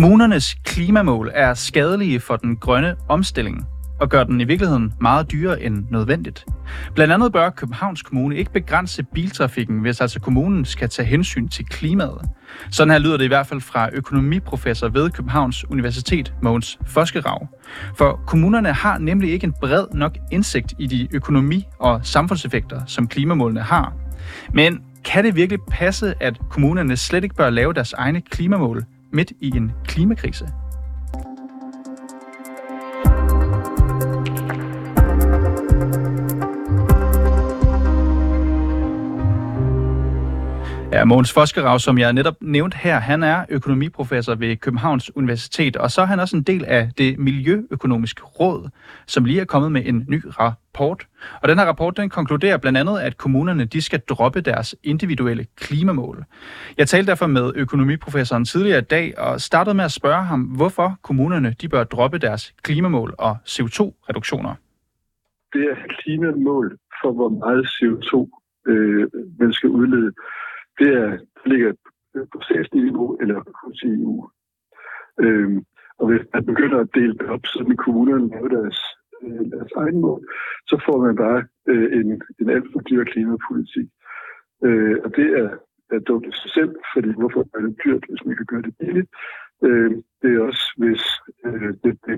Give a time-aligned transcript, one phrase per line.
[0.00, 3.66] Kommunernes klimamål er skadelige for den grønne omstilling
[4.00, 6.44] og gør den i virkeligheden meget dyrere end nødvendigt.
[6.94, 11.64] Blandt andet bør Københavns Kommune ikke begrænse biltrafikken, hvis altså kommunen skal tage hensyn til
[11.66, 12.20] klimaet.
[12.70, 17.48] Sådan her lyder det i hvert fald fra økonomiprofessor ved Københavns Universitet, Mogens Foskerav.
[17.96, 23.08] For kommunerne har nemlig ikke en bred nok indsigt i de økonomi- og samfundseffekter, som
[23.08, 23.92] klimamålene har.
[24.54, 29.32] Men kan det virkelig passe, at kommunerne slet ikke bør lave deres egne klimamål midt
[29.40, 30.48] i en klimakrise?
[40.98, 45.90] Ja, Mogens Foskerav, som jeg netop nævnte her, han er økonomiprofessor ved Københavns Universitet, og
[45.90, 48.68] så er han også en del af det Miljøøkonomiske Råd,
[49.06, 51.06] som lige er kommet med en ny rapport.
[51.42, 55.46] Og den her rapport, den konkluderer blandt andet, at kommunerne de skal droppe deres individuelle
[55.56, 56.24] klimamål.
[56.78, 60.98] Jeg talte derfor med økonomiprofessoren tidligere i dag, og startede med at spørge ham, hvorfor
[61.02, 64.54] kommunerne de bør droppe deres klimamål og CO2-reduktioner.
[65.52, 68.12] Det er klimamål for, hvor meget CO2
[68.70, 69.06] øh,
[69.38, 70.12] man skal udlede
[70.78, 71.72] det er, ligger
[72.32, 74.28] på statsniveau eller hos EU.
[75.20, 75.64] Øhm,
[75.98, 78.78] og hvis man begynder at dele det op, så den kommunerne laver deres,
[79.22, 80.20] øh, deres egen mål,
[80.70, 83.88] så får man bare øh, en, en alt for dyr klimapolitik.
[84.66, 85.50] Øh, og det er,
[85.94, 88.74] er dumt i sig selv, fordi hvorfor er det dyrt, hvis man kan gøre det
[88.80, 89.08] billigt?
[89.66, 89.90] Øh,
[90.22, 91.02] det er også, hvis
[91.46, 92.16] øh, det, det,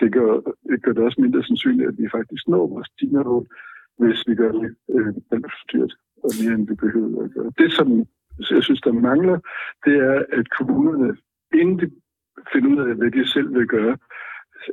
[0.00, 0.30] det, gør,
[0.70, 3.46] det gør det også mindre sandsynligt, at vi faktisk når vores klimamål,
[3.98, 7.50] hvis vi gør det øh, alt for dyrt og mere end vi behøver at gøre.
[7.58, 7.88] Det, som
[8.50, 9.38] jeg synes, der mangler,
[9.84, 11.16] det er, at kommunerne,
[11.54, 11.90] inden de
[12.52, 13.96] finder ud af, hvad de selv vil gøre,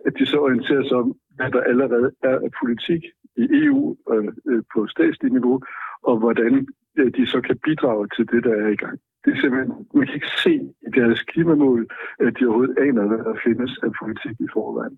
[0.06, 3.04] at de så orienterer sig om, hvad der allerede er af politik
[3.38, 5.62] i EU og øh, på statslig niveau,
[6.04, 6.68] og hvordan
[6.98, 9.00] øh, de så kan bidrage til det, der er i gang.
[9.26, 10.54] Det er simpelthen, man kan ikke se
[10.88, 11.88] i deres klimamål,
[12.20, 14.98] at de overhovedet aner, hvad der findes af politik i forvejen.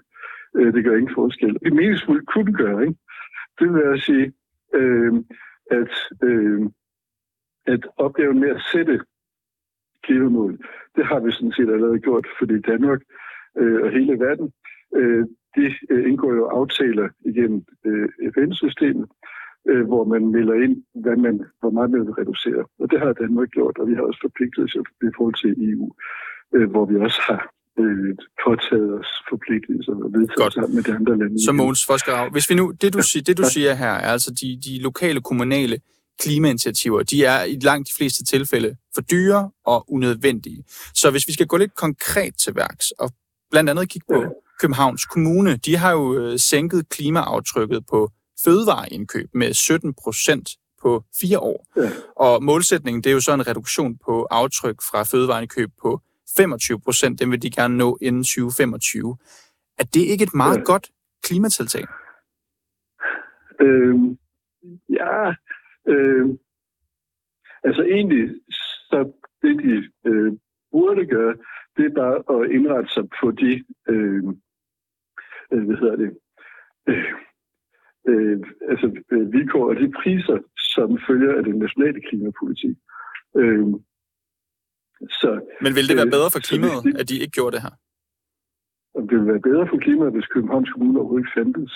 [0.57, 1.57] Øh, det gør ingen forskel.
[1.63, 2.99] Det meningsfuldt kunne gøre, ikke?
[3.59, 4.33] det vil jeg sige,
[4.73, 5.13] øh,
[5.71, 6.61] at, øh,
[7.65, 8.99] at opgaven med at sætte
[10.03, 10.59] klimamål,
[10.95, 13.01] det har vi sådan set allerede gjort, fordi Danmark
[13.57, 14.53] øh, og hele verden,
[14.95, 15.25] øh,
[15.55, 19.09] de øh, indgår jo aftaler igennem øh, FN-systemet,
[19.69, 22.65] øh, hvor man melder ind, hvad man, hvor meget man vil reducere.
[22.79, 24.75] Og det har Danmark gjort, og vi har også forpligtet os
[25.09, 25.93] i forhold til EU,
[26.55, 28.15] øh, hvor vi også har øh,
[28.45, 31.45] påtaget os forpligtelser og vedtaget sammen med de andre lande.
[31.45, 34.31] Så Mogens Foskerav, hvis vi nu, det du, siger, det du siger her, er altså
[34.41, 35.79] de, de lokale kommunale
[36.19, 40.63] klimainitiativer, de er i langt de fleste tilfælde for dyre og unødvendige.
[40.93, 43.11] Så hvis vi skal gå lidt konkret til værks, og
[43.51, 44.27] blandt andet kigge på ja.
[44.59, 48.11] Københavns Kommune, de har jo øh, sænket klimaaftrykket på
[48.43, 50.49] fødevareindkøb med 17 procent
[50.81, 51.65] på fire år.
[51.77, 51.89] Ja.
[52.15, 56.01] Og målsætningen, det er jo så en reduktion på aftryk fra fødevareindkøb på
[56.37, 59.17] 25 procent, den vil de gerne nå inden 2025.
[59.77, 60.63] Er det ikke et meget ja.
[60.63, 60.91] godt
[61.23, 61.85] klimatiltag?
[63.61, 63.95] Øh,
[64.89, 65.33] ja,
[65.87, 66.27] øh,
[67.63, 68.41] altså egentlig,
[68.89, 69.11] så
[69.41, 69.75] det de
[70.09, 70.31] øh,
[70.71, 71.35] burde gøre,
[71.77, 74.23] det er bare at indrette sig på de, øh,
[75.53, 76.17] øh, hvad hedder det,
[76.89, 77.13] øh,
[78.09, 78.39] øh,
[78.71, 82.77] altså øh, vilkår og de priser, som følger af den nationale klimapolitik.
[83.37, 83.67] Øh,
[85.21, 85.29] så,
[85.61, 87.73] Men vil det være bedre for klimaet, det, at de ikke gjorde det her?
[89.07, 91.73] Det ville være bedre for klimaet, hvis Københavns Kommune overhovedet ikke fandtes.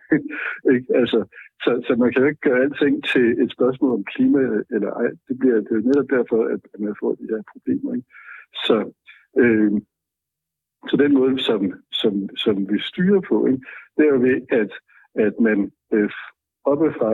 [0.74, 0.88] ikke?
[1.00, 1.18] Altså,
[1.62, 4.40] så, så man kan jo ikke gøre alting til et spørgsmål om klima
[4.74, 5.10] eller ej.
[5.28, 7.90] Det bliver det er netop derfor, at man får de her problemer.
[7.94, 8.08] Ikke?
[8.66, 8.76] Så,
[9.42, 9.72] øh,
[10.88, 11.60] så den måde, som,
[11.92, 13.62] som, som vi styrer på, ikke?
[13.96, 14.72] det er jo ved, at,
[15.26, 15.58] at man
[15.92, 16.10] øh,
[16.64, 17.12] oppefra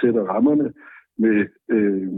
[0.00, 0.72] sætter rammerne
[1.18, 1.38] med,
[1.74, 2.12] øh,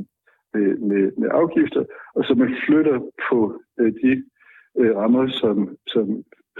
[0.54, 1.82] med, med, med afgifter,
[2.16, 2.96] og så man flytter
[3.28, 3.38] på
[3.80, 4.12] øh, de
[4.80, 5.56] øh, rammer, som,
[5.92, 6.06] som,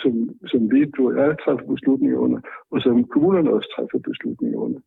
[0.02, 0.12] som,
[0.50, 2.40] som vi du er træffer beslutninger under,
[2.73, 4.81] og som kommunerne også træffer beslutninger under.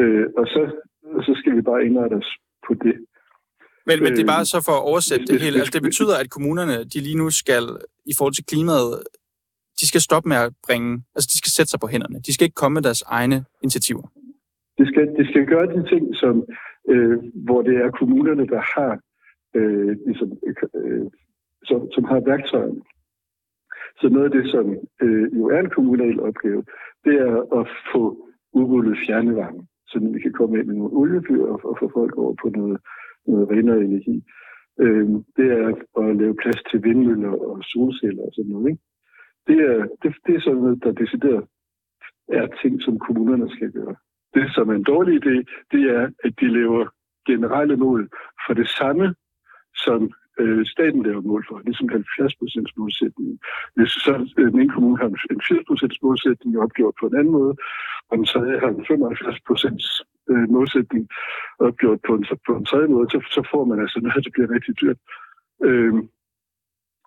[0.00, 0.60] Øh, og, så,
[1.16, 2.30] og så skal vi bare indrette os
[2.66, 2.96] på det.
[3.86, 5.58] Men, men det er bare så for at oversætte det hele.
[5.58, 7.64] Altså, det betyder, at kommunerne de lige nu skal,
[8.06, 9.02] i forhold til klimaet,
[9.80, 12.18] de skal stoppe med at bringe, altså de skal sætte sig på hænderne.
[12.26, 14.06] De skal ikke komme med deres egne initiativer.
[14.80, 16.34] Det skal, det skal gøre de ting, som,
[16.88, 18.92] øh, hvor det er kommunerne, der har
[19.54, 20.28] øh, ligesom,
[20.74, 21.06] øh,
[21.64, 22.82] som, som har værktøjerne.
[24.00, 24.66] Så noget af det, som
[25.02, 26.64] øh, jo er en kommunal opgave,
[27.04, 28.02] det er at få
[28.52, 32.34] udrullet fjernevarme, så vi kan komme ind med nogle oliefyr og, og få folk over
[32.42, 32.78] på noget,
[33.26, 34.24] noget renere energi.
[34.80, 35.66] Øh, det er
[36.02, 38.70] at lave plads til vindmøller og solceller og sådan noget.
[38.70, 38.82] Ikke?
[39.46, 41.44] Det, er, det, det er sådan noget, der decideret
[42.28, 43.96] er ting, som kommunerne skal gøre.
[44.34, 45.36] Det, som er en dårlig idé,
[45.72, 46.86] det er, at de laver
[47.26, 48.08] generelle mål
[48.46, 49.14] for det samme,
[49.84, 50.00] som
[50.40, 52.34] øh, staten laver mål for, ligesom 70
[52.76, 53.38] målsætningen.
[53.76, 57.54] Hvis så øh, den ene kommune har en 80 målsætning opgjort på en anden måde,
[58.08, 61.08] og den tredje har en 75 øh, målsætning
[61.58, 64.50] opgjort på en, på en tredje måde, så, så får man altså noget, der bliver
[64.54, 64.98] rigtig dyrt.
[65.68, 65.94] Øh,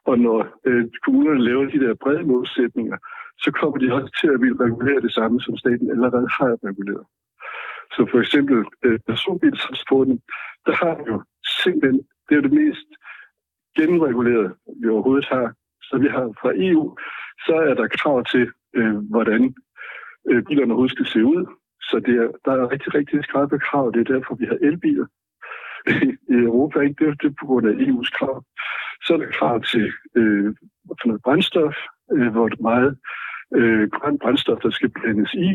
[0.09, 2.97] og når øh, kommunerne laver de der brede målsætninger,
[3.37, 7.05] så kommer de også til at ville regulere det samme, som staten allerede har reguleret.
[7.95, 10.21] Så for eksempel øh, personbiltransporten,
[10.65, 11.23] der har vi jo
[11.63, 12.89] simpelthen, det er det mest
[13.77, 15.53] genregulerede, vi overhovedet har.
[15.81, 16.97] Så vi har fra EU,
[17.45, 19.55] så er der krav til, øh, hvordan
[20.29, 21.45] øh, bilerne overhovedet skal se ud.
[21.81, 23.91] Så det er, der er rigtig, rigtig skarpe krav.
[23.93, 25.05] Det er derfor, vi har elbiler
[26.33, 26.79] i Europa.
[26.79, 26.95] Ikke?
[26.99, 28.43] Det, er, det er på grund af EU's krav.
[29.05, 30.55] Så er der krav til øh,
[30.99, 31.75] for noget brændstof,
[32.13, 32.97] øh, hvor meget
[33.55, 35.49] øh, grønt brændstof, der skal blandes i.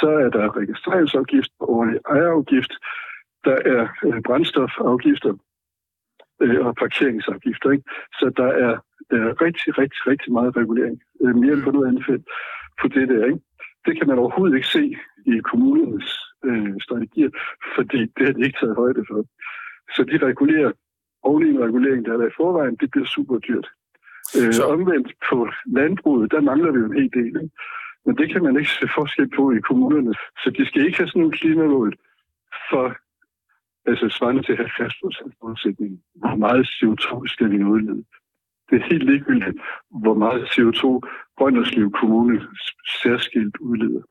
[0.00, 2.72] Så er der registreringsafgift og årlig ejerafgift.
[3.44, 5.34] Der er øh, brændstofafgifter
[6.42, 7.70] øh, og parkeringsafgifter.
[7.70, 7.84] Ikke?
[8.12, 8.74] Så der er
[9.12, 11.02] øh, rigtig, rigtig, rigtig meget regulering.
[11.22, 12.26] Øh, mere end på noget andet felt
[12.80, 13.24] på det der.
[13.24, 13.40] Ikke?
[13.86, 14.96] Det kan man overhovedet ikke se
[15.26, 16.08] i kommunernes
[16.44, 17.30] øh, strategier,
[17.76, 19.24] fordi det har de ikke taget højde for.
[19.94, 20.72] Så de regulerer
[21.22, 23.68] oven i en regulering, der er der i forvejen, det bliver super dyrt.
[24.36, 24.64] Øh, så.
[24.64, 27.50] Omvendt på landbruget, der mangler vi jo en hel del.
[28.06, 30.14] Men det kan man ikke se forskel på i kommunerne.
[30.42, 31.90] Så de skal ikke have sådan nogle klimamål
[32.70, 32.96] for
[33.86, 35.34] altså svarende til 70 procent.
[36.14, 38.04] Hvor meget CO2 skal vi udlede?
[38.70, 39.58] Det er helt ligegyldigt,
[40.02, 40.84] hvor meget CO2
[41.38, 42.48] Brønderslev Kommune
[43.02, 44.02] særskilt udleder.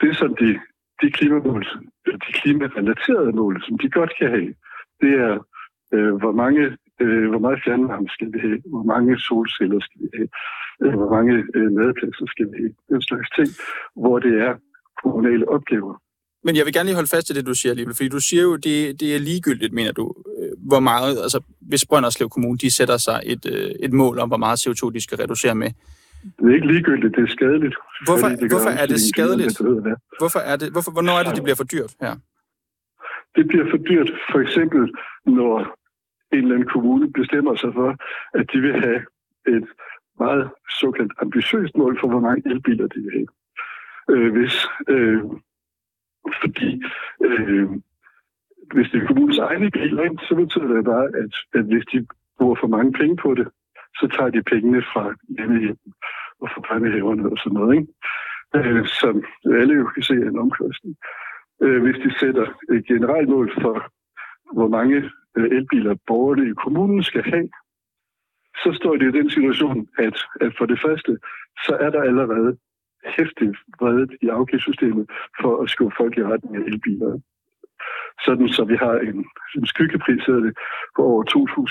[0.00, 0.60] Det er sådan de,
[1.02, 1.64] de klimamål,
[2.06, 4.54] de klimarelaterede mål, som de godt kan have.
[5.00, 5.38] Det er,
[5.94, 10.08] øh, hvor mange øh, hvor meget fjernvarme skal vi have, hvor mange solceller skal vi
[10.18, 10.28] have,
[10.82, 12.74] øh, hvor mange øh, madpladser skal vi have.
[12.92, 13.48] Den slags ting,
[14.02, 14.52] hvor det er
[15.02, 15.94] kommunale opgaver.
[16.46, 18.42] Men jeg vil gerne lige holde fast til det, du siger alligevel, fordi du siger
[18.42, 22.70] jo, det, det er ligegyldigt, mener du, øh, hvor meget, altså hvis Brønderslev Kommune, de
[22.70, 25.70] sætter sig et, øh, et mål om, hvor meget CO2 de skal reducere med.
[26.38, 27.76] Det er ikke ligegyldigt, det er skadeligt.
[28.06, 29.58] Hvorfor, det hvorfor er det skadeligt?
[30.20, 32.14] Hvorfor er det, hvorfor, hvornår er det, det bliver for dyrt her?
[33.36, 34.82] Det bliver for dyrt, for eksempel,
[35.26, 35.54] når
[36.32, 37.96] en eller anden kommune bestemmer sig for,
[38.38, 39.00] at de vil have
[39.46, 39.68] et
[40.18, 40.50] meget
[40.80, 43.30] såkaldt ambitiøst mål for, hvor mange elbiler de vil have.
[44.10, 45.22] Øh, hvis, øh,
[46.42, 46.82] fordi
[47.24, 47.68] øh,
[48.74, 52.06] hvis det er kommunens egne biler, så betyder det bare, at, at hvis de
[52.38, 53.48] bruger for mange penge på det,
[53.98, 55.92] så tager de pengene fra hjemmehjælpen
[56.40, 57.92] og fra børnehaverne og sådan noget, ikke?
[58.56, 60.96] Øh, som alle jo kan se er en omkostning.
[61.62, 63.92] Øh, hvis de sætter et generelt mål for,
[64.52, 67.48] hvor mange Øh, elbiler borgerne i kommunen skal have,
[68.62, 71.18] så står det i den situation, at, at for det første,
[71.66, 72.56] så er der allerede
[73.16, 75.10] hæftigt vredet i afgiftssystemet
[75.40, 77.20] for at skubbe folk i retning af elbiler.
[78.24, 79.24] Sådan så vi har en,
[79.56, 80.54] en skyggepris det,
[80.96, 81.22] på over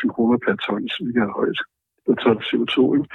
[0.03, 1.59] 2.000 kroner per ton, som vi har højt
[2.05, 2.77] per ton CO2.
[2.97, 3.09] Ikke?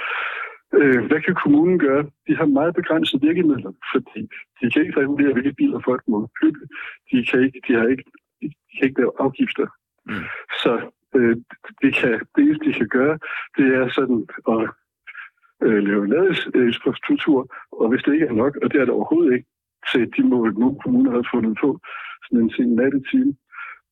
[0.77, 2.03] Øh, hvad kan kommunen gøre?
[2.27, 4.21] De har meget begrænsede virkemidler, fordi
[4.61, 6.63] de kan ikke regulere, hvilke biler folk må bygge.
[7.11, 8.03] De kan ikke, de har ikke,
[8.41, 9.67] de kan ikke lave afgifter.
[10.63, 11.37] Så øh,
[11.81, 13.19] det, kan, det eneste, de kan gøre,
[13.57, 14.61] det er sådan at
[15.63, 19.47] øh, lave ladeinfrastruktur, og hvis det ikke er nok, og det er det overhovedet ikke,
[19.91, 21.79] til de mål, nogle kommuner har fundet på,
[22.23, 23.33] sådan en sen nattetime,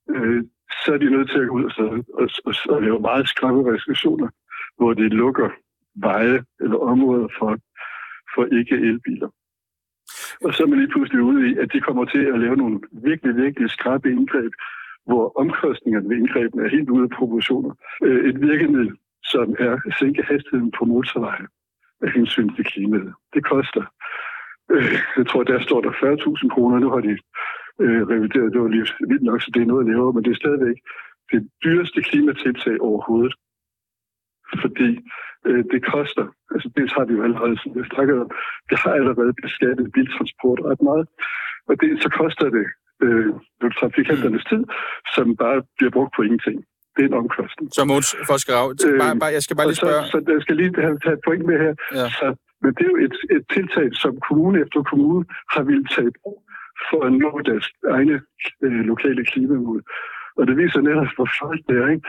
[0.10, 0.44] øh,
[0.84, 1.92] så er de nødt til at gå ud og,
[2.22, 4.30] og, og, og lave meget skrappe restriktioner,
[4.78, 5.50] hvor de lukker
[5.96, 7.58] veje eller områder for,
[8.36, 9.30] for ikke-elbiler.
[10.46, 12.80] Og så er man lige pludselig ude i, at de kommer til at lave nogle
[12.92, 14.52] virkelig, virkelig skrappe indgreb,
[15.08, 17.72] hvor omkostningerne ved indgrebene er helt ude af proportioner.
[18.04, 18.92] Øh, et virkemiddel,
[19.24, 21.48] som er at sænke hastigheden på motorveje
[22.02, 23.14] af hensyn til klimaet.
[23.34, 23.84] Det koster,
[24.72, 26.80] øh, jeg tror, der står der 40.000 kroner.
[26.80, 27.18] Nu har de
[27.84, 30.42] øh, revideret, det var lige vildt nok, så det er noget lavere, men det er
[30.44, 30.78] stadigvæk
[31.32, 33.34] det dyreste klimatiltag overhovedet.
[34.62, 34.90] Fordi
[35.48, 38.30] øh, det koster, altså det har vi jo allerede, som jeg snakkede om,
[38.70, 41.08] det har allerede beskattet biltransport ret meget,
[41.68, 42.68] og det, så koster det
[43.06, 43.30] øh,
[43.80, 44.64] trafikanternes tid,
[45.16, 46.58] som bare bliver brugt på ingenting.
[46.94, 47.68] Det er en omkostning.
[47.78, 50.04] Så Måns Forskerau, øh, bare, bare, jeg skal bare lige spørge...
[50.04, 51.74] Så, så jeg skal lige have, tage et point med her.
[52.00, 52.08] Ja.
[52.20, 52.28] Så,
[52.62, 56.38] men det er jo et, et tiltag, som kommune efter kommune har ville tage brug
[56.90, 58.18] for at nå deres egne
[58.66, 59.82] øh, lokale klimamål.
[60.38, 61.88] Og det viser netop, hvor flot det er.
[61.94, 62.06] Ikke?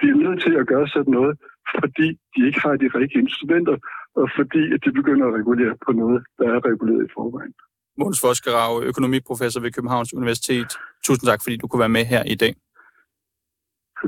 [0.00, 1.34] De er nødt til at gøre sådan noget,
[1.74, 3.76] fordi de ikke har de rigtige instrumenter,
[4.20, 7.54] og fordi at de begynder at regulere på noget, der er reguleret i forvejen.
[7.98, 10.66] Måns Forskerau, økonomiprofessor ved Københavns Universitet.
[11.04, 12.54] Tusind tak, fordi du kunne være med her i dag.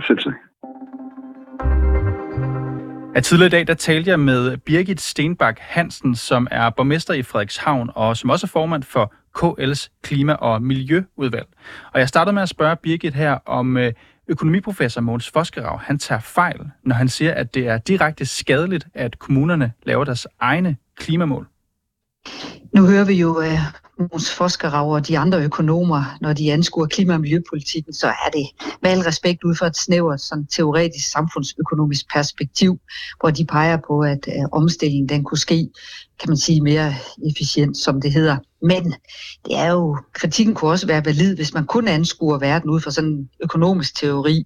[0.06, 0.34] Selv tak.
[3.14, 7.22] Ja, tidligere i dag, der talte jeg med Birgit Stenbak Hansen, som er borgmester i
[7.22, 11.46] Frederikshavn, og som også er formand for KL's klima- og miljøudvalg.
[11.92, 13.92] Og jeg startede med at spørge Birgit her om øh,
[14.28, 19.18] økonomiprofessor Måns Foskerav, han tager fejl, når han siger, at det er direkte skadeligt, at
[19.18, 21.48] kommunerne laver deres egne klimamål.
[22.74, 23.58] Nu hører vi jo øh,
[23.98, 28.30] uh, Måns Foskerav og de andre økonomer, når de anskuer klima- og miljøpolitikken, så er
[28.32, 28.46] det
[28.82, 32.78] med al respekt ud fra et snævert sådan teoretisk samfundsøkonomisk perspektiv,
[33.20, 35.68] hvor de peger på, at uh, omstillingen den kunne ske,
[36.20, 36.94] kan man sige, mere
[37.30, 38.36] efficient, som det hedder.
[38.62, 38.84] Men
[39.46, 42.90] det er jo, kritikken kunne også være valid, hvis man kun anskuer verden ud fra
[42.90, 44.44] sådan en økonomisk teori,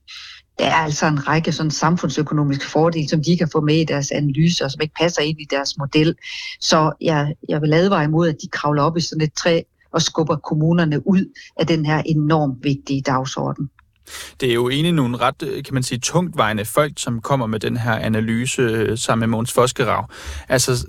[0.59, 4.11] der er altså en række sådan samfundsøkonomiske fordele, som de kan få med i deres
[4.11, 6.15] analyser, og som ikke passer ind i deres model.
[6.61, 9.63] Så jeg, jeg vil advare imod, at de kravler op i sådan et træ
[9.93, 13.71] og skubber kommunerne ud af den her enormt vigtige dagsorden.
[14.41, 17.61] Det er jo egentlig nogle ret, øh, kan man sige, tungtvejende folk, som kommer med
[17.61, 20.11] den her analyse øh, sammen med Måns Foskerav.
[20.49, 20.87] Altså,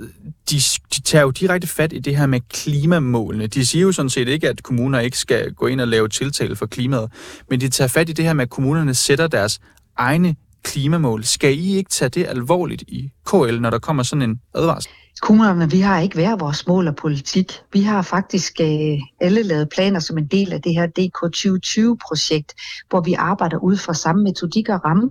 [0.49, 0.61] de,
[0.95, 3.47] de tager jo direkte fat i det her med klimamålene.
[3.47, 6.55] De siger jo sådan set ikke, at kommuner ikke skal gå ind og lave tiltale
[6.55, 7.11] for klimaet,
[7.49, 9.59] men de tager fat i det her med, at kommunerne sætter deres
[9.97, 11.23] egne klimamål.
[11.23, 14.91] Skal I ikke tage det alvorligt i KL, når der kommer sådan en advarsel?
[15.21, 17.51] Kommunerne, vi har ikke hver vores mål og politik.
[17.73, 22.53] Vi har faktisk øh, alle lavet planer som en del af det her DK 2020-projekt,
[22.89, 25.09] hvor vi arbejder ud fra samme metodik og ramme.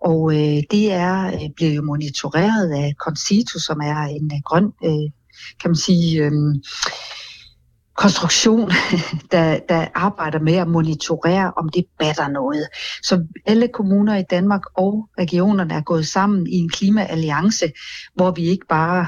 [0.00, 4.72] Og øh, det er øh, bliver jo monitoreret af Concito, som er en øh, grøn,
[4.84, 5.10] øh,
[5.60, 6.32] kan man sige, øh,
[7.98, 8.70] konstruktion,
[9.32, 12.66] der, der arbejder med at monitorere, om det batter noget.
[13.02, 17.72] Så alle kommuner i Danmark og regionerne er gået sammen i en klimaalliance,
[18.14, 19.06] hvor vi ikke bare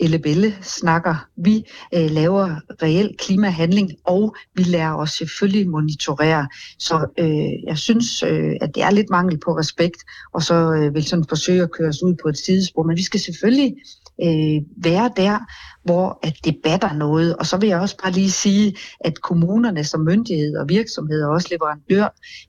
[0.00, 1.26] ellebelle snakker.
[1.36, 6.48] Vi øh, laver reel klimahandling, og vi lærer os selvfølgelig monitorere.
[6.78, 9.96] Så øh, jeg synes, øh, at det er lidt mangel på respekt,
[10.34, 12.82] og så øh, vil sådan forsøge at køre os ud på et sidespor.
[12.82, 15.38] Men vi skal selvfølgelig øh, Øh, være der,
[15.84, 17.36] hvor at det batter noget.
[17.36, 21.32] Og så vil jeg også bare lige sige, at kommunerne som myndighed og virksomheder og
[21.32, 22.04] også leverandør,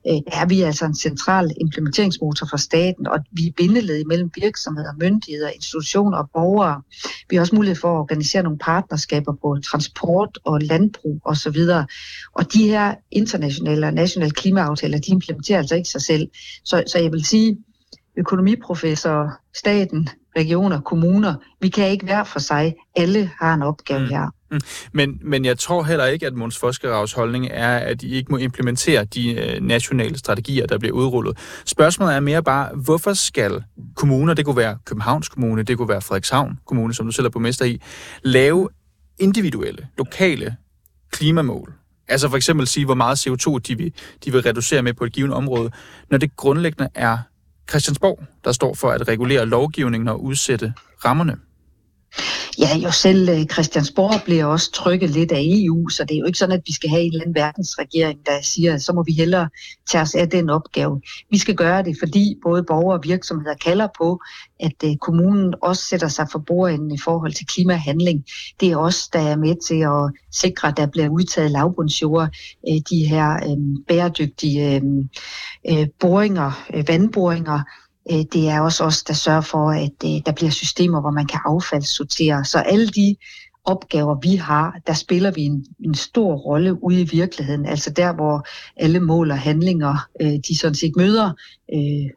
[0.08, 4.92] øh, er vi altså en central implementeringsmotor for staten, og vi er bindeled mellem virksomheder,
[5.00, 6.82] myndigheder, institutioner og borgere.
[7.30, 11.58] Vi har også mulighed for at organisere nogle partnerskaber på transport og landbrug osv.
[11.70, 11.84] Og,
[12.34, 16.28] og de her internationale og nationale klimaaftaler, de implementerer altså ikke sig selv.
[16.64, 17.56] Så, så jeg vil sige,
[18.16, 21.34] økonomiprofessor, staten, regioner, kommuner.
[21.60, 22.74] Vi kan ikke hver for sig.
[22.96, 24.06] Alle har en opgave mm.
[24.06, 24.30] her.
[24.50, 24.60] Mm.
[24.92, 28.36] Men, men jeg tror heller ikke, at Måns Foskeravs holdning er, at de ikke må
[28.36, 31.38] implementere de øh, nationale strategier, der bliver udrullet.
[31.64, 33.64] Spørgsmålet er mere bare, hvorfor skal
[33.96, 37.30] kommuner, det kunne være Københavns Kommune, det kunne være Frederikshavn Kommune, som du selv er
[37.30, 37.80] borgmester i,
[38.22, 38.68] lave
[39.18, 40.56] individuelle, lokale
[41.10, 41.72] klimamål?
[42.08, 43.92] Altså for eksempel sige, hvor meget CO2 de vil,
[44.24, 45.70] de vil reducere med på et givet område,
[46.10, 47.18] når det grundlæggende er
[47.70, 51.36] Christiansborg, der står for at regulere lovgivningen og udsætte rammerne.
[52.58, 56.26] Ja, jo selv øh, Christiansborg bliver også trykket lidt af EU, så det er jo
[56.26, 59.02] ikke sådan, at vi skal have en eller anden verdensregering, der siger, at så må
[59.02, 59.48] vi hellere
[59.90, 61.00] tage os af den opgave.
[61.30, 64.20] Vi skal gøre det, fordi både borgere og virksomheder kalder på,
[64.60, 68.24] at øh, kommunen også sætter sig for bordenden i forhold til klimahandling.
[68.60, 72.28] Det er også der er med til at sikre, at der bliver udtaget lavbundsjord,
[72.68, 73.56] øh, de her
[73.88, 74.82] bæredygtige
[76.00, 77.60] boringer, vandboringer,
[78.10, 81.26] Øh, det er også os, der sørger for, at øh, der bliver systemer, hvor man
[81.26, 82.44] kan affaldssortere.
[82.44, 83.16] Så alle de
[83.64, 87.66] opgaver, vi har, der spiller vi en, en stor rolle ude i virkeligheden.
[87.66, 88.46] Altså der, hvor
[88.76, 91.32] alle mål og handlinger, øh, de sådan set møder
[91.74, 92.10] øh,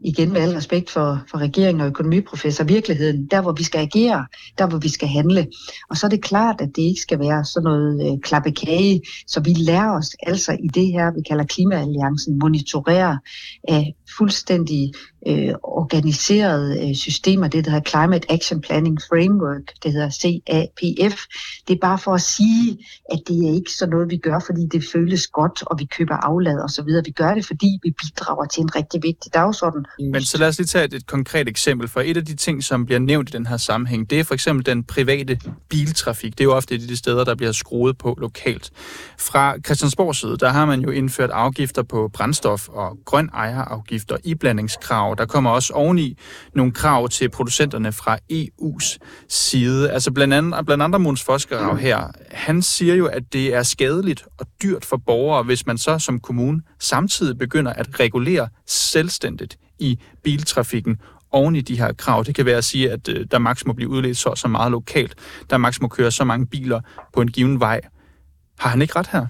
[0.00, 4.26] igen med al respekt for, for regeringen og økonomiprofessor, virkeligheden, der hvor vi skal agere,
[4.58, 5.46] der hvor vi skal handle.
[5.90, 9.40] Og så er det klart, at det ikke skal være sådan noget øh, klappekage, så
[9.40, 13.18] vi lærer os altså i det her, vi kalder Klimaalliancen, monitorere
[13.68, 14.92] af fuldstændig
[15.26, 21.18] øh, organiserede øh, systemer, det der hedder Climate Action Planning Framework, det hedder CAPF.
[21.68, 22.78] Det er bare for at sige,
[23.12, 26.14] at det er ikke sådan noget, vi gør, fordi det føles godt, og vi køber
[26.14, 27.04] aflad og så videre.
[27.04, 29.86] Vi gør det, fordi vi bidrager til en rigtig vigtig dagsorden.
[29.98, 30.10] Mm.
[30.10, 32.64] Men så lad os lige tage et, et konkret eksempel, for et af de ting,
[32.64, 36.32] som bliver nævnt i den her sammenhæng, det er for eksempel den private biltrafik.
[36.32, 38.70] Det er jo ofte et af de steder, der bliver skruet på lokalt.
[39.18, 45.14] Fra Christiansborgs side, der har man jo indført afgifter på brændstof og grøn ejerafgifter, iblandingskrav.
[45.18, 46.18] Der kommer også oveni
[46.54, 49.90] nogle krav til producenterne fra EU's side.
[49.90, 54.24] Altså blandt andet, blandt andre Måns Foskerav her, han siger jo, at det er skadeligt
[54.38, 59.98] og dyrt for borgere, hvis man så som kommune samtidig begynder at regulere selvstændigt i
[60.22, 60.96] biltrafikken
[61.30, 62.24] oven i de her krav.
[62.24, 64.70] Det kan være at sige, at øh, der maks må blive udledt så, så meget
[64.72, 65.14] lokalt.
[65.50, 66.80] Der maks må køre så mange biler
[67.14, 67.80] på en given vej.
[68.58, 69.26] Har han ikke ret her?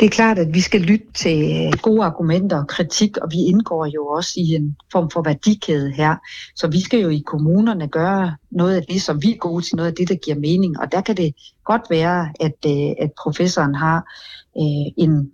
[0.00, 3.38] Det er klart, at vi skal lytte til øh, gode argumenter og kritik, og vi
[3.38, 6.16] indgår jo også i en form for værdikæde her.
[6.56, 9.76] Så vi skal jo i kommunerne gøre noget af det, som vi er gode til,
[9.76, 10.80] noget af det, der giver mening.
[10.80, 11.34] Og der kan det
[11.64, 13.96] godt være, at, øh, at professoren har
[14.56, 15.30] øh, en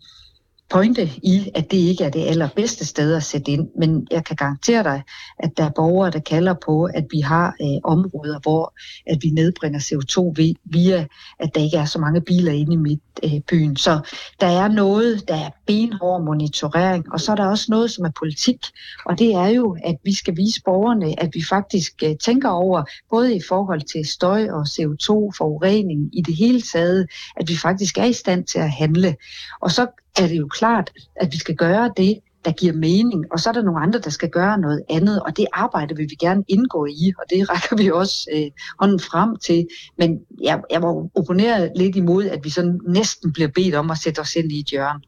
[0.71, 4.37] pointe i, at det ikke er det allerbedste sted at sætte ind, men jeg kan
[4.37, 5.03] garantere dig,
[5.39, 8.75] at der er borgere, der kalder på, at vi har øh, områder, hvor
[9.07, 10.35] at vi nedbringer CO2
[10.65, 11.07] via,
[11.41, 13.77] at der ikke er så mange biler inde i midt øh, byen.
[13.77, 14.01] Så
[14.41, 18.11] der er noget, der er benhård monitorering, og så er der også noget, som er
[18.19, 18.67] politik,
[19.07, 22.83] og det er jo, at vi skal vise borgerne, at vi faktisk øh, tænker over,
[23.11, 27.07] både i forhold til støj og CO2-forurening i det hele taget,
[27.37, 29.17] at vi faktisk er i stand til at handle.
[29.61, 29.87] Og så
[30.19, 33.53] er det jo klart, at vi skal gøre det, der giver mening, og så er
[33.53, 36.87] der nogle andre, der skal gøre noget andet, og det arbejde vil vi gerne indgå
[36.87, 39.67] i, og det rækker vi også øh, hånden frem til.
[39.99, 43.99] Men jeg, jeg må opponere lidt imod, at vi sådan næsten bliver bedt om at
[43.99, 45.01] sætte os ind i et hjørne.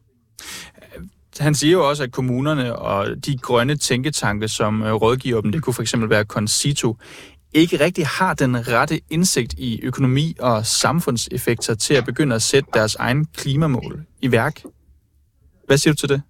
[1.39, 5.63] Han siger jo også, at kommunerne og de grønne tænketanke, som øh, rådgiver dem, det
[5.63, 6.97] kunne for eksempel være Concito,
[7.53, 12.69] ikke rigtig har den rette indsigt i økonomi og samfundseffekter til at begynde at sætte
[12.73, 14.61] deres egen klimamål i værk.
[15.71, 16.21] Hvad siger du til det?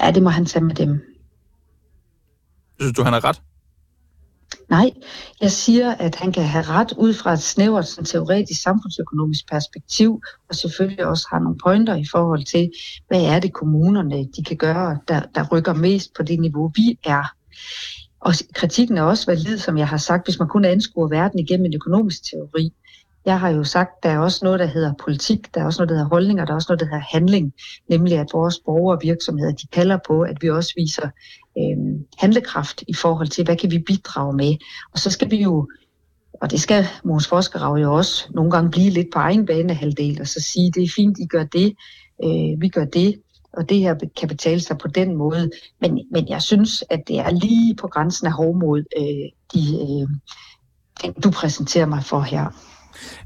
[0.00, 1.00] Ja, det må han tage med dem.
[2.80, 3.42] Synes du, han har ret?
[4.68, 4.90] Nej,
[5.40, 10.20] jeg siger, at han kan have ret ud fra et snævert sådan, teoretisk samfundsøkonomisk perspektiv,
[10.48, 12.70] og selvfølgelig også har nogle pointer i forhold til,
[13.08, 16.98] hvad er det kommunerne, de kan gøre, der, der rykker mest på det niveau, vi
[17.04, 17.24] er.
[18.20, 21.66] Og kritikken er også valid, som jeg har sagt, hvis man kun anskuer verden igennem
[21.66, 22.72] en økonomisk teori.
[23.28, 25.88] Jeg har jo sagt, der er også noget, der hedder politik, der er også noget,
[25.88, 27.52] der hedder holdninger, der er også noget, der hedder handling,
[27.88, 31.08] nemlig at vores borgere og virksomheder, de kalder på, at vi også viser
[31.58, 34.56] øh, handlekraft i forhold til, hvad kan vi bidrage med.
[34.92, 35.68] Og så skal vi jo,
[36.42, 40.20] og det skal Måns Forskerrav jo også nogle gange blive lidt på egen bane halvdel,
[40.20, 41.74] og så sige, det er fint, I gør det,
[42.24, 43.14] øh, vi gør det,
[43.52, 45.50] og det her kan betale sig på den måde.
[45.80, 51.14] Men, men jeg synes, at det er lige på grænsen af hovmod, øh, de, øh,
[51.24, 52.50] du præsenterer mig for her.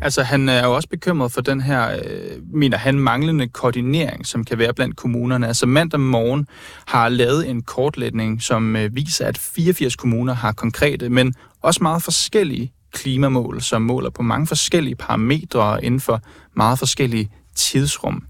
[0.01, 4.45] Altså, han er jo også bekymret for den her, øh, mener han, manglende koordinering, som
[4.45, 5.47] kan være blandt kommunerne.
[5.47, 6.47] Altså, mandag morgen
[6.87, 12.03] har lavet en kortlægning, som øh, viser, at 84 kommuner har konkrete, men også meget
[12.03, 16.21] forskellige klimamål, som måler på mange forskellige parametre inden for
[16.57, 18.25] meget forskellige tidsrum.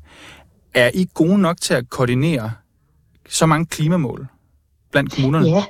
[0.75, 2.51] Er I gode nok til at koordinere
[3.29, 4.27] så mange klimamål
[4.93, 5.49] blandt kommunerne?
[5.49, 5.65] Ja,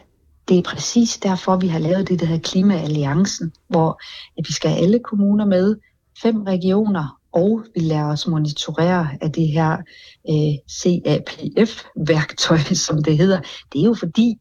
[0.48, 4.00] det er præcis derfor, vi har lavet det, der hedder Klimaalliancen, hvor
[4.38, 5.76] at vi skal have alle kommuner med,
[6.22, 9.76] fem regioner, og vi lader os monitorere af det her
[10.30, 13.40] øh, CAPF-værktøj, som det hedder.
[13.72, 14.38] Det er jo fordi,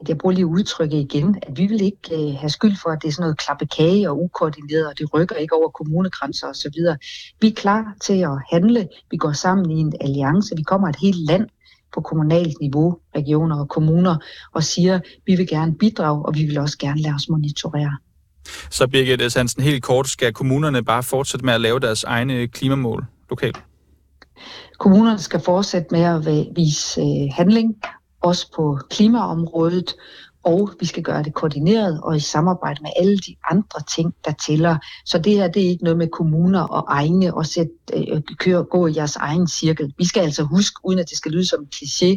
[0.00, 2.98] at jeg bruger lige udtrykket igen, at vi vil ikke øh, have skyld for, at
[3.02, 6.74] det er sådan noget klappekage og ukoordineret, og det rykker ikke over kommunegrænser osv.
[7.40, 8.88] Vi er klar til at handle.
[9.10, 10.56] Vi går sammen i en alliance.
[10.56, 11.48] Vi kommer et helt land
[11.94, 14.16] på kommunalt niveau, regioner og kommuner,
[14.52, 17.96] og siger, vi vil gerne bidrage, og vi vil også gerne lade os monitorere.
[18.70, 23.04] Så Birgit Hansen, helt kort, skal kommunerne bare fortsætte med at lave deres egne klimamål
[23.30, 23.62] lokalt?
[24.78, 26.26] Kommunerne skal fortsætte med at
[26.56, 27.74] vise øh, handling,
[28.22, 29.94] også på klimaområdet,
[30.44, 34.32] og vi skal gøre det koordineret og i samarbejde med alle de andre ting, der
[34.46, 34.78] tæller.
[35.04, 38.64] Så det her, det er ikke noget med kommuner og egne og sætte, øh, køre,
[38.64, 39.94] gå i jeres egen cirkel.
[39.98, 42.16] Vi skal altså huske, uden at det skal lyde som en kliché,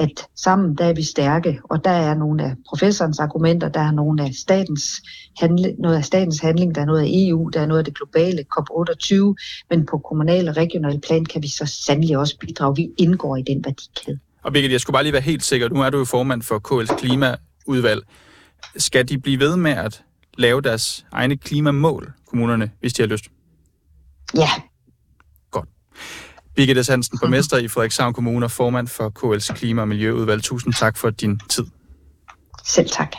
[0.00, 3.90] at sammen der er vi stærke, og der er nogle af professorens argumenter, der er
[3.90, 5.02] nogle af statens
[5.40, 7.96] handle, noget af statens handling, der er noget af EU, der er noget af det
[7.96, 9.14] globale COP28,
[9.70, 12.76] men på kommunal og regional plan kan vi så sandelig også bidrage.
[12.76, 14.18] Vi indgår i den værdikæde.
[14.42, 15.68] Og Birgit, jeg skulle bare lige være helt sikker.
[15.68, 18.02] Nu er du jo formand for KL's klima udvalg.
[18.76, 20.02] Skal de blive ved med at
[20.38, 23.24] lave deres egne klimamål, kommunerne, hvis de har lyst?
[24.34, 24.48] Ja.
[25.50, 25.68] Godt.
[26.56, 30.42] Birgitte Hansen, borgmester i Frederikshavn Kommune og formand for KL's Klima- og Miljøudvalg.
[30.42, 31.64] Tusind tak for din tid.
[32.64, 33.16] Selv tak.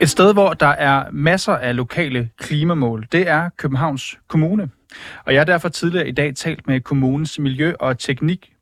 [0.00, 4.70] Et sted, hvor der er masser af lokale klimamål, det er Københavns Kommune.
[5.26, 7.98] Og jeg har derfor tidligere i dag talt med kommunens miljø- og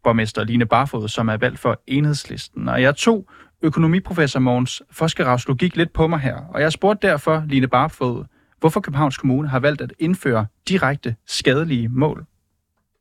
[0.05, 2.69] borgmester Line Barfod, som er valgt for enhedslisten.
[2.69, 3.29] Og jeg tog
[3.63, 6.37] økonomiprofessor Mogens Foskeravs logik lidt på mig her.
[6.55, 8.25] Og jeg spurgte derfor Line Barfod,
[8.61, 12.27] hvorfor Københavns Kommune har valgt at indføre direkte skadelige mål.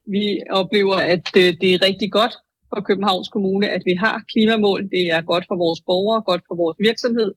[0.08, 2.34] Vi oplever, at øh, det er rigtig godt
[2.70, 4.89] for Københavns Kommune, at vi har klimamål.
[4.89, 7.34] Det er godt for vores borgere, godt for vores virksomhed.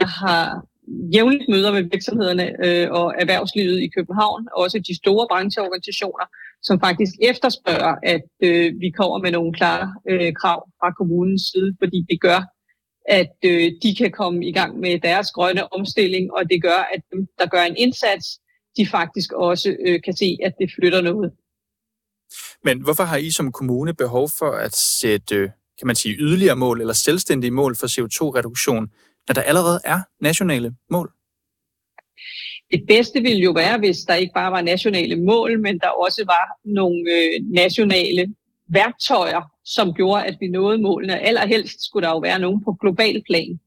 [0.00, 6.26] Jeg har jævnligt møder med virksomhederne øh, og erhvervslivet i København, også de store brancheorganisationer,
[6.62, 11.76] som faktisk efterspørger, at øh, vi kommer med nogle klare øh, krav fra kommunens side,
[11.82, 12.40] fordi det gør,
[13.08, 17.02] at øh, de kan komme i gang med deres grønne omstilling, og det gør, at
[17.12, 18.26] dem, der gør en indsats,
[18.76, 21.32] de faktisk også øh, kan se, at det flytter noget.
[22.64, 26.56] Men hvorfor har I som kommune behov for at sætte, øh, kan man sige, yderligere
[26.56, 28.90] mål eller selvstændige mål for CO2-reduktion,
[29.28, 31.12] når der allerede er nationale mål?
[32.70, 36.24] Det bedste ville jo være, hvis der ikke bare var nationale mål, men der også
[36.26, 38.34] var nogle øh, nationale
[38.68, 41.18] værktøjer, som gjorde, at vi nåede målene.
[41.18, 43.60] Allerhelst skulle der jo være nogen på global plan.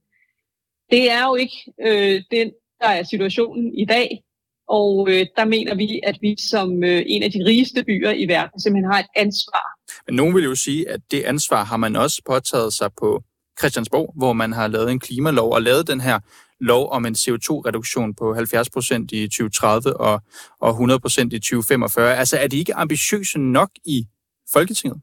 [0.92, 4.22] Det er jo ikke øh, den, der er situationen i dag.
[4.68, 8.28] Og øh, der mener vi, at vi som øh, en af de rigeste byer i
[8.28, 9.66] verden simpelthen har et ansvar.
[10.08, 13.24] Men nogen vil jo sige, at det ansvar har man også påtaget sig på
[13.60, 16.20] Christiansborg, hvor man har lavet en klimalov og lavet den her
[16.60, 20.22] lov om en CO2-reduktion på 70% i 2030 og,
[20.60, 22.16] og 100% i 2045.
[22.16, 24.08] Altså er de ikke ambitiøse nok i
[24.54, 25.02] Folketinget?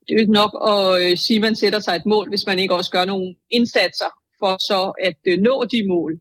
[0.00, 2.58] Det er jo ikke nok at sige, at man sætter sig et mål, hvis man
[2.58, 6.20] ikke også gør nogle indsatser for så at øh, nå de mål.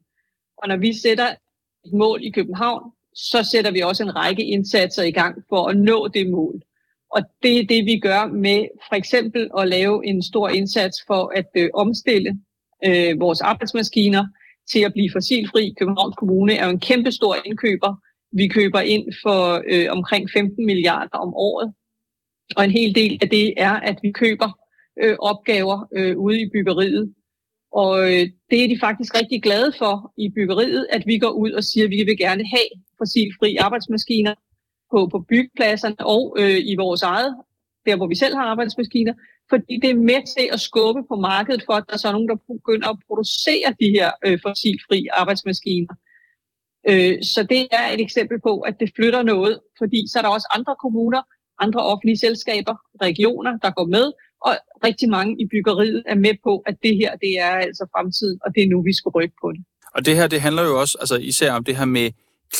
[0.57, 1.27] Og når vi sætter
[1.85, 5.77] et mål i København, så sætter vi også en række indsatser i gang for at
[5.77, 6.61] nå det mål.
[7.15, 11.31] Og det er det, vi gør med for eksempel at lave en stor indsats for
[11.35, 12.39] at øh, omstille
[12.85, 14.25] øh, vores arbejdsmaskiner
[14.71, 15.73] til at blive fossilfri.
[15.79, 17.95] Københavns Kommune er jo en kæmpe stor indkøber.
[18.31, 21.73] Vi køber ind for øh, omkring 15 milliarder om året.
[22.57, 24.49] Og en hel del af det er, at vi køber
[25.03, 27.13] øh, opgaver øh, ude i byggeriet.
[27.71, 31.51] Og øh, det er de faktisk rigtig glade for i byggeriet, at vi går ud
[31.51, 34.33] og siger, at vi vil gerne have fossilfri arbejdsmaskiner
[34.91, 37.35] på, på byggepladserne og øh, i vores eget,
[37.85, 39.13] der hvor vi selv har arbejdsmaskiner,
[39.49, 42.29] fordi det er med til at skubbe på markedet for, at der så er nogen,
[42.29, 45.93] der begynder at producere de her øh, fossilfri arbejdsmaskiner.
[46.89, 50.29] Øh, så det er et eksempel på, at det flytter noget, fordi så er der
[50.29, 51.21] også andre kommuner,
[51.59, 56.63] andre offentlige selskaber, regioner, der går med, og rigtig mange i byggeriet er med på,
[56.65, 59.51] at det her det er altså fremtiden, og det er nu, vi skal rykke på
[59.51, 59.63] det.
[59.95, 62.11] Og det her, det handler jo også altså især om det her med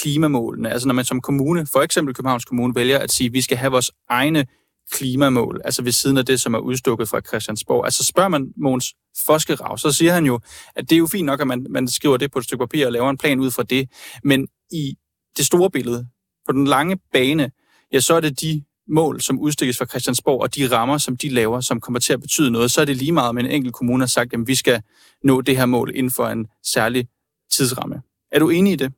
[0.02, 0.72] klimamålene.
[0.72, 3.58] Altså når man som kommune, for eksempel Københavns Kommune, vælger at sige, at vi skal
[3.58, 4.46] have vores egne
[4.92, 7.86] klimamål, altså ved siden af det, som er udstukket fra Christiansborg.
[7.86, 8.94] Altså spørger man Måns
[9.26, 10.40] Foskerav, så siger han jo,
[10.76, 12.86] at det er jo fint nok, at man, man skriver det på et stykke papir
[12.86, 13.90] og laver en plan ud fra det,
[14.24, 14.96] men i
[15.38, 16.08] det store billede,
[16.46, 17.52] på den lange bane,
[17.94, 21.30] ja, så er det de mål, som udstikkes fra Christiansborg, og de rammer, som de
[21.30, 23.74] laver, som kommer til at betyde noget, så er det lige meget, men en enkelt
[23.74, 24.82] kommune har sagt, at vi skal
[25.24, 27.08] nå det her mål inden for en særlig
[27.52, 28.02] tidsramme.
[28.32, 28.94] Er du enig i det?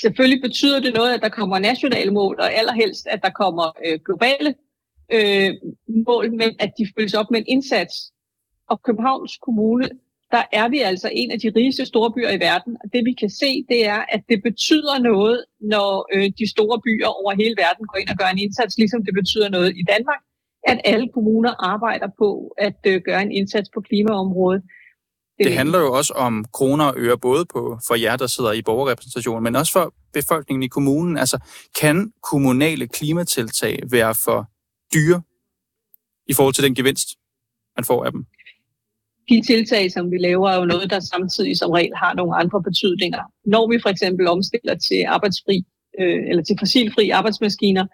[0.00, 3.98] Selvfølgelig betyder det noget, at der kommer nationale mål, og allerhelst, at der kommer øh,
[4.06, 4.54] globale
[5.16, 5.50] øh,
[6.06, 7.94] mål, men at de følges op med en indsats.
[8.70, 9.88] Og Københavns Kommune,
[10.30, 12.76] der er vi altså en af de rigeste store byer i verden.
[12.84, 16.80] Og det vi kan se, det er, at det betyder noget, når øh, de store
[16.86, 19.84] byer over hele verden går ind og gør en indsats, ligesom det betyder noget i
[19.92, 20.20] Danmark,
[20.70, 24.62] at alle kommuner arbejder på at øh, gøre en indsats på klimaområdet.
[25.38, 28.62] Det handler jo også om kroner og øre, både på, for jer, der sidder i
[28.62, 31.18] borgerrepræsentationen, men også for befolkningen i kommunen.
[31.18, 31.38] Altså,
[31.80, 34.50] kan kommunale klimatiltag være for
[34.94, 35.22] dyre
[36.26, 37.08] i forhold til den gevinst,
[37.76, 38.26] man får af dem?
[39.28, 42.62] De tiltag, som vi laver, er jo noget, der samtidig som regel har nogle andre
[42.62, 43.22] betydninger.
[43.44, 45.64] Når vi for eksempel omstiller til arbejdsfri
[46.00, 47.86] øh, eller til fossilfri arbejdsmaskiner,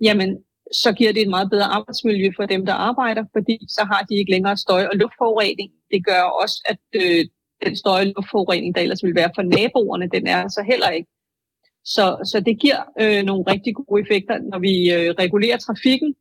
[0.00, 0.30] jamen
[0.72, 4.14] så giver det et meget bedre arbejdsmiljø for dem, der arbejder, fordi så har de
[4.14, 5.70] ikke længere støj- og luftforurening.
[5.92, 7.24] Det gør også, at øh,
[7.64, 11.08] den støjforurening, der ellers vil være for naboerne, den er så heller ikke.
[11.84, 16.14] Så, så det giver øh, nogle rigtig gode effekter, når vi øh, regulerer trafikken.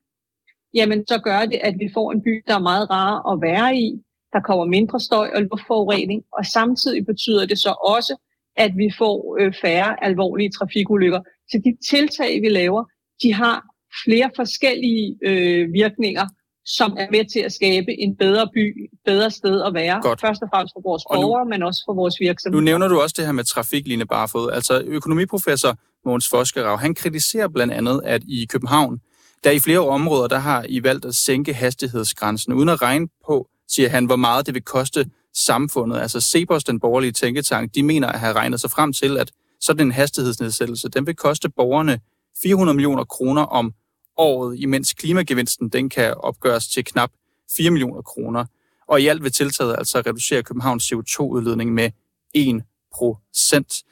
[0.74, 3.76] Jamen, så gør det, at vi får en by, der er meget rar at være
[3.76, 4.02] i.
[4.34, 8.16] Der kommer mindre støj og luftforurening, og samtidig betyder det så også,
[8.56, 11.22] at vi får øh, færre alvorlige trafikulykker.
[11.50, 12.84] Så de tiltag, vi laver,
[13.24, 13.66] de har
[14.06, 16.26] flere forskellige øh, virkninger,
[16.66, 20.00] som er med til at skabe en bedre by, bedre sted at være.
[20.02, 20.22] Godt.
[20.22, 22.62] Først og fremmest for vores borgere, men også for vores virksomheder.
[22.62, 24.52] Nu nævner du også det her med trafik, Line Barfod.
[24.52, 29.00] Altså økonomiprofessor Mogens Foskerav, han kritiserer blandt andet, at i København,
[29.44, 33.48] der i flere områder, der har I valgt at sænke hastighedsgrænsen, uden at regne på,
[33.68, 35.98] siger han, hvor meget det vil koste samfundet.
[36.00, 39.88] Altså Cepos, den borgerlige tænketank, de mener at have regnet sig frem til, at sådan
[39.88, 42.00] en hastighedsnedsættelse, den vil koste borgerne
[42.44, 43.74] 400 millioner kroner om
[44.18, 47.12] året, imens klimagevinsten den kan opgøres til knap
[47.58, 48.46] 4 millioner kroner.
[48.88, 51.92] Og i alt vil tiltaget altså reducere Københavns CO2-udledning med
[52.34, 52.64] 1
[52.96, 53.84] procent.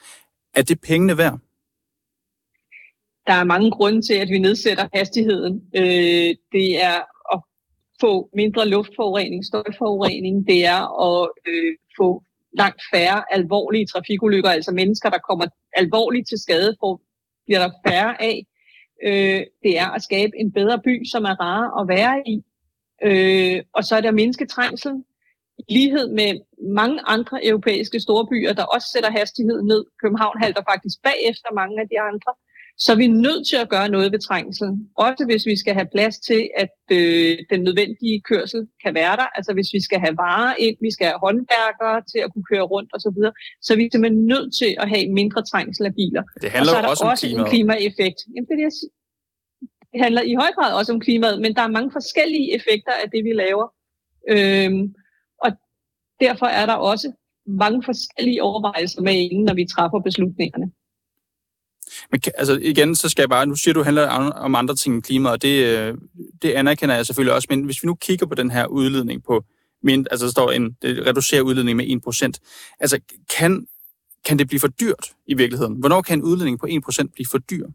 [0.55, 1.39] Er det pengene værd?
[3.27, 5.61] Der er mange grunde til, at vi nedsætter hastigheden.
[5.75, 6.99] Øh, det er
[7.33, 7.41] at
[8.01, 10.47] få mindre luftforurening, støjforurening.
[10.47, 12.23] Det er at øh, få
[12.57, 17.01] langt færre alvorlige trafikulykker, altså mennesker, der kommer alvorligt til skade, får,
[17.45, 18.45] bliver der færre af
[19.03, 22.43] øh, det er at skabe en bedre by, som er rar at være i.
[23.03, 25.03] Øh, og så er der at i
[25.69, 26.39] lighed med
[26.79, 29.85] mange andre europæiske storbyer, der også sætter hastigheden ned.
[30.01, 32.31] København halter faktisk bagefter mange af de andre.
[32.85, 34.89] Så vi er nødt til at gøre noget ved trængselen.
[34.95, 39.27] Også hvis vi skal have plads til, at øh, den nødvendige kørsel kan være der.
[39.37, 42.65] Altså hvis vi skal have varer ind, vi skal have håndværkere til at kunne køre
[42.73, 43.19] rundt osv.
[43.25, 46.23] Så, så vi er simpelthen nødt til at have mindre trængsel af biler.
[46.41, 48.19] Det handler og så er der også, også om en klimaeffekt.
[48.35, 48.69] Jamen, det, er
[49.93, 53.07] det handler i høj grad også om klimaet, men der er mange forskellige effekter af
[53.13, 53.67] det, vi laver.
[54.33, 54.83] Øhm,
[55.43, 55.51] og
[56.19, 57.07] derfor er der også
[57.47, 60.71] mange forskellige overvejelser med inden, når vi træffer beslutningerne.
[62.11, 65.03] Men altså igen, så skal jeg bare, nu siger du, handler om andre ting end
[65.03, 65.97] klima, og det, øh,
[66.41, 69.43] det anerkender jeg selvfølgelig også, men hvis vi nu kigger på den her udledning på,
[69.83, 72.99] min, altså der står en, det reducerer udledning med 1%, altså
[73.37, 73.67] kan,
[74.25, 75.75] kan det blive for dyrt i virkeligheden?
[75.75, 77.67] Hvornår kan en udledning på 1% blive for dyr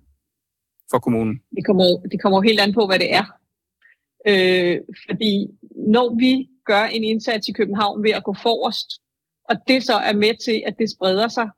[0.91, 1.41] for kommunen?
[1.57, 3.25] Det kommer, det kommer helt an på, hvad det er.
[4.27, 5.47] Øh, fordi
[5.95, 9.01] når vi gør en indsats i København ved at gå forrest,
[9.49, 11.49] og det så er med til, at det spreder sig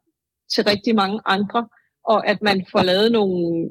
[0.55, 1.69] til rigtig mange andre,
[2.07, 3.69] og at man får lavet nogle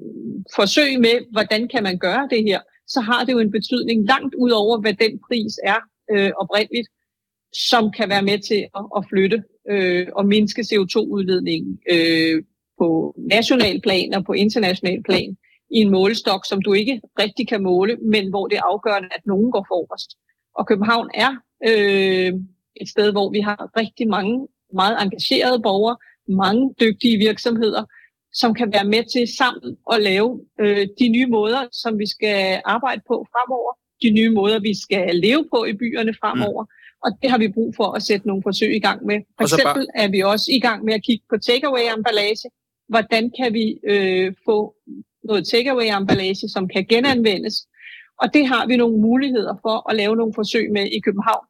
[0.55, 4.35] forsøg med, hvordan kan man gøre det her, så har det jo en betydning langt
[4.35, 5.79] ud over, hvad den pris er
[6.11, 6.87] øh, oprindeligt,
[7.53, 12.43] som kan være med til at, at flytte øh, og mindske CO2-udledningen øh,
[12.79, 15.37] på national plan og på international plan
[15.69, 19.25] i en målestok, som du ikke rigtig kan måle, men hvor det er afgørende, at
[19.25, 20.09] nogen går forrest.
[20.55, 21.31] Og København er
[21.67, 22.33] øh,
[22.81, 27.83] et sted, hvor vi har rigtig mange meget engagerede borgere, mange dygtige virksomheder,
[28.41, 30.29] som kan være med til sammen at lave
[30.61, 33.71] øh, de nye måder, som vi skal arbejde på fremover,
[34.03, 36.63] de nye måder, vi skal leve på i byerne fremover.
[36.63, 36.69] Mm.
[37.05, 39.17] Og det har vi brug for at sætte nogle forsøg i gang med.
[39.37, 40.03] For eksempel bare...
[40.03, 42.47] er vi også i gang med at kigge på takeaway-emballage.
[42.89, 44.75] Hvordan kan vi øh, få
[45.23, 47.55] noget takeaway-emballage, som kan genanvendes?
[48.21, 51.45] Og det har vi nogle muligheder for at lave nogle forsøg med i København.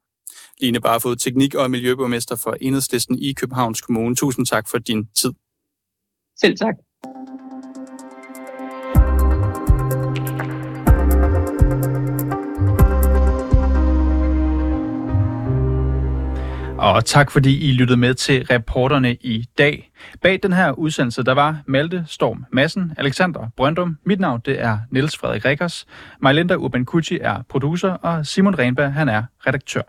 [0.62, 4.16] Line Barfod, teknik- og miljøborgmester for Enhedslisten i Københavns Kommune.
[4.16, 5.34] Tusind tak for din tid.
[6.42, 6.76] Selv tak.
[16.78, 19.92] Og tak fordi I lyttede med til reporterne i dag.
[20.22, 23.98] Bag den her udsendelse, der var Malte Storm Massen, Alexander Brøndum.
[24.04, 25.86] Mit navn, det er Niels Frederik Rikkers.
[26.22, 29.82] Majlinda Urban Kucci er producer, og Simon Renberg, han er redaktør.